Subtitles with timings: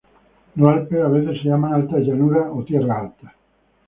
[0.55, 3.35] Los Alpes a veces se llaman Altas Llanuras o Tierra Alta.